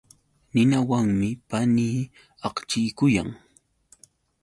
Ninawanmi 0.53 1.29
panii 1.49 1.99
akchikuyan. 2.47 3.29